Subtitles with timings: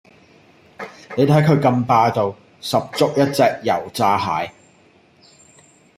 [1.15, 4.51] 你睇佢咁霸道，十足一隻油炸蟹